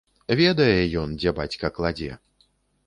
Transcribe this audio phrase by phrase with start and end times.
[0.39, 2.11] Ведае ён, дзе бацька кладзе.